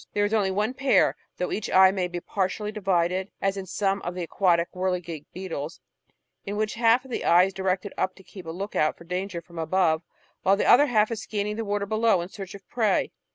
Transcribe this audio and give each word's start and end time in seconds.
There 0.13 0.25
is 0.25 0.33
only 0.33 0.49
one 0.49 0.73
pair, 0.73 1.15
though 1.37 1.51
each 1.51 1.69
eye 1.69 1.91
may 1.91 2.07
be 2.07 2.19
partially 2.19 2.71
divided, 2.71 3.29
as 3.39 3.55
in 3.55 3.67
some 3.67 4.01
of 4.01 4.15
the 4.15 4.23
aquatic 4.23 4.71
Whirligig 4.71 5.25
Beetles 5.31 5.79
in 6.43 6.57
which 6.57 6.73
half 6.73 7.05
of 7.05 7.11
the 7.11 7.23
eye 7.23 7.43
is 7.43 7.53
directed 7.53 7.93
up 7.99 8.15
to 8.15 8.23
keep 8.23 8.47
a 8.47 8.49
look 8.49 8.75
out 8.75 8.97
for 8.97 9.03
danger 9.03 9.41
from 9.43 9.59
above, 9.59 10.01
while 10.41 10.57
the 10.57 10.65
other 10.65 10.87
half 10.87 11.11
is 11.11 11.21
scanning 11.21 11.55
the 11.55 11.63
water 11.65 11.85
below 11.85 12.19
in 12.21 12.29
search 12.29 12.55
of 12.55 12.67
prey. 12.67 13.11